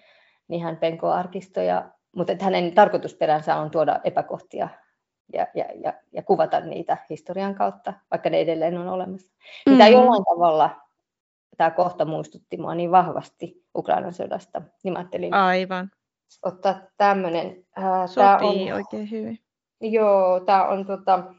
[0.48, 4.68] niin hän penkoo arkistoja, mutta että hänen tarkoitusperänsä on tuoda epäkohtia
[5.33, 9.33] ja, ja, ja, ja kuvata niitä historian kautta, vaikka ne edelleen on olemassa.
[9.33, 9.72] Mm-hmm.
[9.72, 10.76] Mitä jollain tavalla
[11.57, 15.90] tämä kohta muistutti mua niin vahvasti Ukrainan sodasta, niin mä ajattelin Aivan.
[16.42, 17.66] ottaa tämmöinen.
[18.07, 19.38] Sopii on, oikein hyvin.
[19.81, 21.35] Joo, tämä on tota,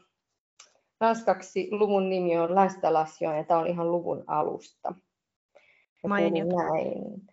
[1.00, 4.94] ranskaksi luvun nimi on L'Installation ja tämä on ihan luvun alusta.
[6.04, 7.29] Näin.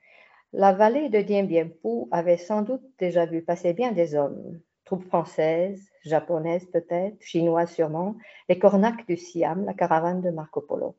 [0.60, 4.60] La vallée de Dien Bien Phu avait sans doute déjà vu passer bien des hommes,
[4.86, 8.16] troupes françaises, japonaises peut-être, chinoises sûrement,
[8.50, 10.96] les cornacs du Siam, la caravane de Marco Polo.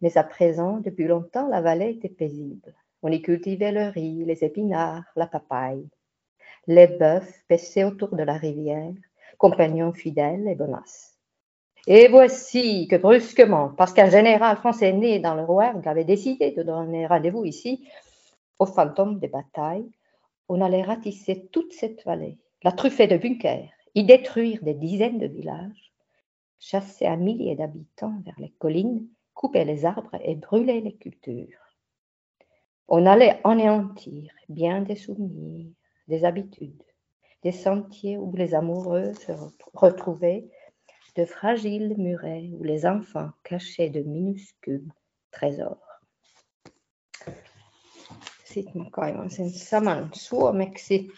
[0.00, 2.74] Mais à présent, depuis longtemps, la vallée était paisible.
[3.02, 5.86] On y cultivait le riz, les épinards, la papaye.
[6.66, 8.94] Les bœufs paissaient autour de la rivière,
[9.36, 11.18] compagnons fidèles et bonasses.
[11.86, 16.62] Et voici que brusquement, parce qu'un général français né dans le Rouergue avait décidé de
[16.62, 17.86] donner rendez-vous ici,
[18.58, 19.90] aux fantômes des batailles,
[20.48, 25.26] on allait ratisser toute cette vallée, la truffer de bunkers, y détruire des dizaines de
[25.26, 25.92] villages,
[26.58, 31.58] chasser un millier d'habitants vers les collines, couper les arbres et brûler les cultures.
[32.88, 35.72] On allait anéantir bien des souvenirs,
[36.08, 36.82] des habitudes,
[37.42, 39.32] des sentiers où les amoureux se
[39.74, 40.48] retrouvaient,
[41.16, 44.92] de fragiles murets où les enfants cachaient de minuscules
[45.30, 45.91] trésors.
[48.52, 51.08] Sitten mä kaivan sen saman suomeksi.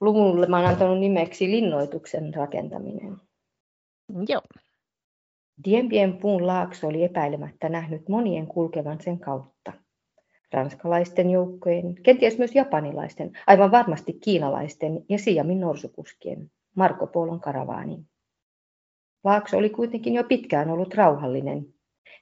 [0.00, 3.16] Luvulle mä olen antanut nimeksi linnoituksen rakentaminen.
[4.28, 4.42] Joo.
[5.64, 9.72] Dien Bien Phu'n laakso oli epäilemättä nähnyt monien kulkevan sen kautta.
[10.52, 18.08] Ranskalaisten joukkojen, kenties myös japanilaisten, aivan varmasti kiinalaisten ja Siamin norsukuskien, Marko Polon karavaanin.
[19.24, 21.66] Laakso oli kuitenkin jo pitkään ollut rauhallinen.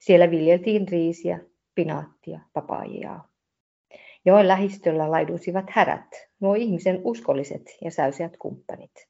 [0.01, 1.41] Siellä viljeltiin riisiä,
[1.75, 3.36] pinaattia, papajiaa.
[4.27, 9.09] Joen lähistöllä laidusivat härät, nuo ihmisen uskolliset ja säyseät kumppanit.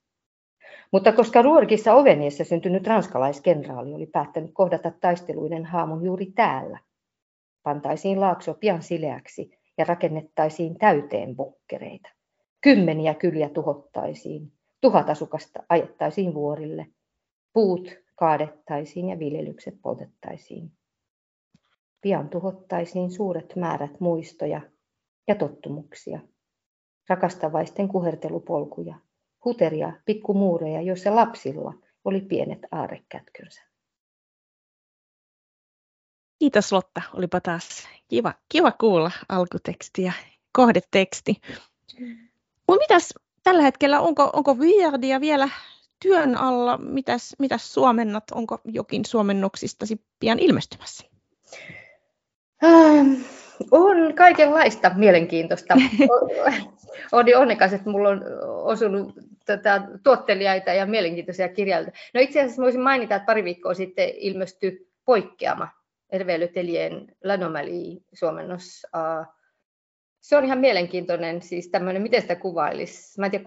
[0.93, 6.79] Mutta koska Ruorkissa Oveniassa syntynyt ranskalaiskenraali oli päättänyt kohdata taisteluiden haamun juuri täällä,
[7.63, 12.09] pantaisiin laakso pian sileäksi ja rakennettaisiin täyteen bokkereita.
[12.61, 16.87] Kymmeniä kyliä tuhottaisiin, tuhat asukasta ajettaisiin vuorille,
[17.53, 20.73] puut kaadettaisiin ja viljelykset poltettaisiin.
[22.01, 24.61] Pian tuhottaisiin suuret määrät muistoja
[25.29, 26.21] ja tottumuksia,
[27.09, 28.95] rakastavaisten kuhertelupolkuja,
[29.45, 33.63] huteria pikkumuureja, joissa lapsilla oli pienet aarekätkönsä.
[36.39, 40.13] Kiitos Lotta, olipa taas kiva, kiva kuulla alkuteksti ja
[40.53, 41.35] kohdeteksti.
[42.69, 45.49] Mutta mitäs tällä hetkellä, onko, onko Viardia vielä
[46.03, 46.79] työn alla?
[46.79, 48.25] Mitäs, mitäs suomennat?
[48.31, 51.05] Onko jokin suomennoksistasi pian ilmestymässä?
[52.65, 53.13] Ähm,
[53.71, 55.75] on kaikenlaista mielenkiintoista.
[57.13, 59.15] Olen onnekas, että minulla on osunut
[59.47, 61.99] tota, tuottelijaita ja mielenkiintoisia kirjailijoita.
[62.15, 65.69] No itse asiassa voisin mainita, että pari viikkoa sitten ilmestyi poikkeama
[66.13, 68.83] Hervé Letelien L'Anomalie-suomennos.
[70.21, 73.21] Se on ihan mielenkiintoinen, siis tämmöinen, miten sitä kuvailisi?
[73.21, 73.45] Mä en tiedä,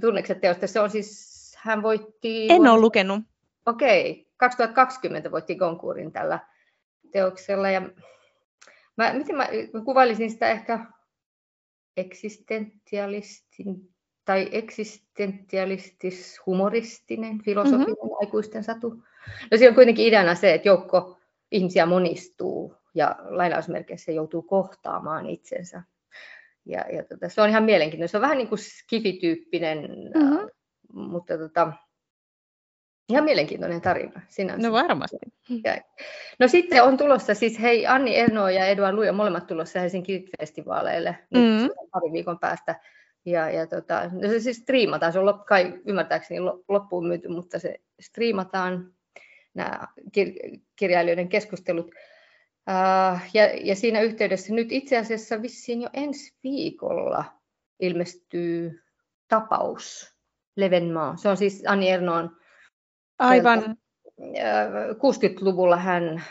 [0.00, 0.66] tunneeko teosta?
[0.66, 2.46] Se on siis, hän voitti...
[2.50, 3.20] En ole lukenut.
[3.66, 4.24] Okei, okay.
[4.36, 6.38] 2020 voitti Gonkurin tällä
[7.12, 7.70] teoksella.
[7.70, 7.82] Ja
[8.96, 10.86] mä, miten mä, mä kuvailisin sitä ehkä
[11.96, 18.16] eksistentialistin tai eksistentialistis-humoristinen, filosofinen mm-hmm.
[18.20, 18.88] aikuisten satu.
[19.50, 21.18] No siinä on kuitenkin ideana se, että joukko
[21.52, 25.82] ihmisiä monistuu ja lainausmerkeissä joutuu kohtaamaan itsensä.
[26.64, 28.12] Ja, ja tota, se on ihan mielenkiintoista.
[28.12, 30.38] Se on vähän niin kuin skifityyppinen, mm-hmm.
[30.38, 30.46] äh,
[30.92, 31.72] mutta tota,
[33.08, 34.68] ihan mielenkiintoinen tarina sinänsä.
[34.68, 35.16] No varmasti.
[35.64, 35.76] Ja,
[36.38, 41.18] no sitten on tulossa siis, hei Anni Erno ja Eduard Luja molemmat tulossa Helsingin festivaaleille
[41.34, 41.62] mm-hmm.
[41.62, 42.80] nyt pari viikon päästä.
[43.24, 47.80] Ja, ja tota, no se siis striimataan, se on kai ymmärtääkseni loppuun myyty, mutta se
[48.00, 48.92] striimataan
[49.54, 49.88] nämä
[50.18, 51.86] kir- kirjailijoiden keskustelut.
[51.86, 57.24] Uh, ja, ja siinä yhteydessä nyt itse asiassa vissiin jo ensi viikolla
[57.80, 58.82] ilmestyy
[59.28, 60.16] tapaus
[60.56, 61.16] Levenmaa.
[61.16, 62.36] Se on siis Anni Ernoon
[63.18, 63.76] Aivan.
[64.92, 66.22] 60-luvulla hän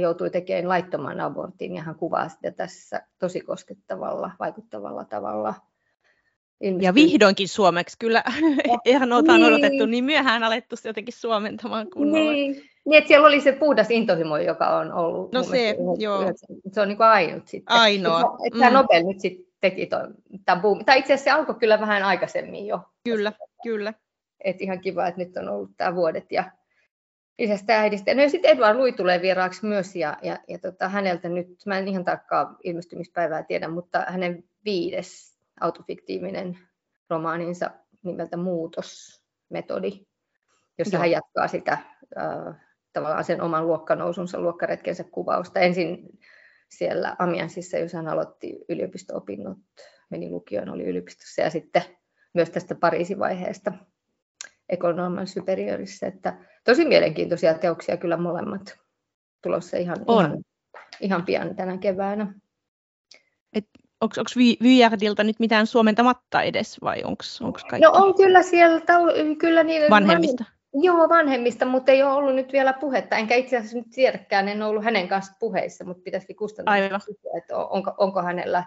[0.00, 5.54] joutui tekemään laittoman abortin ja hän kuvaa sitä tässä tosi koskettavalla, vaikuttavalla tavalla.
[6.60, 6.86] Ilmestyi.
[6.86, 8.22] Ja vihdoinkin suomeksi, kyllä
[8.84, 9.46] ihan otan niin.
[9.46, 12.32] odotettu, niin myöhään alettu jotenkin suomentamaan kunnolla.
[12.32, 12.52] Niin.
[12.84, 15.32] niin, että siellä oli se puhdas intohimo, joka on ollut.
[15.32, 16.32] No se, joo.
[16.72, 17.76] Se on niin kuin ainut sitten.
[17.76, 18.20] Ainoa.
[18.20, 18.74] Että, että mm.
[18.74, 19.88] Nobel nyt sitten teki
[20.44, 20.84] tämän boom.
[20.84, 22.80] Tai itse asiassa se alkoi kyllä vähän aikaisemmin jo.
[23.04, 23.32] Kyllä,
[23.62, 23.94] kyllä.
[24.44, 26.50] Että ihan kiva, että nyt on ollut tämä vuodet ja
[27.38, 28.14] isästä ja äidistä.
[28.14, 31.78] No ja sitten Edward Lui tulee vieraaksi myös ja, ja, ja tota, häneltä nyt, mä
[31.78, 36.58] en ihan tarkkaa ilmestymispäivää tiedä, mutta hänen viides autofiktiivinen
[37.10, 37.70] romaaninsa
[38.02, 40.06] nimeltä Muutosmetodi,
[40.78, 41.00] jossa Joo.
[41.00, 41.72] hän jatkaa sitä
[42.18, 42.56] äh,
[42.92, 45.60] tavallaan sen oman luokkanousunsa, luokkaretkensä kuvausta.
[45.60, 46.18] Ensin
[46.68, 49.58] siellä Amiansissa, jossa hän aloitti yliopisto-opinnot,
[50.10, 51.82] meni lukioon, oli yliopistossa ja sitten
[52.34, 53.72] myös tästä Pariisin vaiheesta
[54.68, 56.06] Economan Superiorissa.
[56.06, 58.78] Että tosi mielenkiintoisia teoksia kyllä molemmat
[59.42, 60.24] tulossa ihan, on.
[60.24, 60.42] ihan,
[61.00, 62.34] ihan pian tänä keväänä.
[64.00, 64.14] onko
[64.62, 67.22] Vyjardilta nyt mitään suomentamatta edes vai onko
[67.70, 67.80] kaikki?
[67.80, 68.92] No on kyllä sieltä,
[69.38, 69.90] kyllä niin.
[69.90, 70.44] Vanhemmista?
[70.44, 74.48] Vanhem, joo, vanhemmista, mutta ei ole ollut nyt vielä puhetta, enkä itse asiassa nyt tiedäkään,
[74.48, 76.76] en ollut hänen kanssa puheissa, mutta pitäisi kustannaa
[77.38, 78.64] että onko, onko hänellä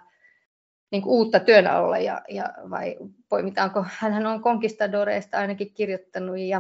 [0.92, 2.98] niin kuin uutta työn alla ja, ja vai
[3.30, 6.60] poimitaanko, hän on Conquistadoreista ainakin kirjoittanut ja,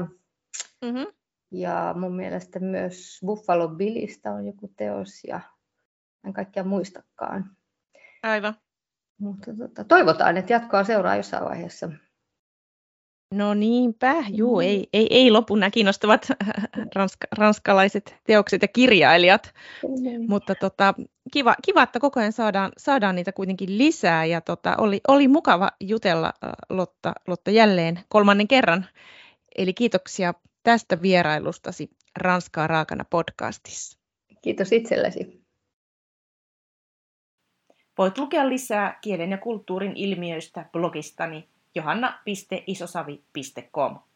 [0.81, 1.05] mm-hmm.
[1.51, 5.39] ja mun mielestä myös Buffalo Billistä on joku teos ja
[6.27, 7.57] en kaikkia muistakaan.
[8.23, 8.55] Aivan.
[9.17, 11.89] Mutta tota, toivotaan, että jatkoa seuraa jossain vaiheessa.
[13.31, 14.85] No niinpä, juu, ei, mm.
[14.93, 16.27] ei, ei lopu nämä kiinnostavat
[16.95, 19.53] ranska, ranskalaiset teokset ja kirjailijat,
[19.83, 20.25] mm.
[20.27, 20.93] mutta tota,
[21.33, 25.71] kiva, kiva, että koko ajan saadaan, saadaan niitä kuitenkin lisää ja tota, oli, oli mukava
[25.79, 26.33] jutella
[26.69, 28.85] Lotta, Lotta jälleen kolmannen kerran,
[29.57, 33.99] eli kiitoksia tästä vierailustasi Ranskaa raakana podcastissa.
[34.41, 35.47] Kiitos itsellesi.
[37.97, 44.06] Voit lukea lisää kielen ja kulttuurin ilmiöistä blogistani johanna.isosavi.com.